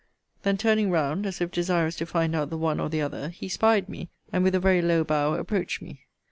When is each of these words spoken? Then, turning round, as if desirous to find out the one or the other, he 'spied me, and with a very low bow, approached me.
Then, 0.41 0.57
turning 0.57 0.89
round, 0.89 1.27
as 1.27 1.41
if 1.41 1.51
desirous 1.51 1.95
to 1.97 2.07
find 2.07 2.33
out 2.35 2.49
the 2.49 2.57
one 2.57 2.79
or 2.79 2.89
the 2.89 3.01
other, 3.03 3.29
he 3.29 3.47
'spied 3.47 3.87
me, 3.87 4.09
and 4.33 4.43
with 4.43 4.55
a 4.55 4.59
very 4.59 4.81
low 4.81 5.03
bow, 5.03 5.35
approached 5.35 5.79
me. 5.79 6.07